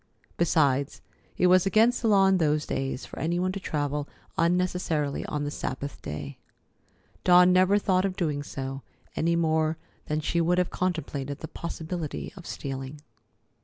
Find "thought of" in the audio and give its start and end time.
7.77-8.15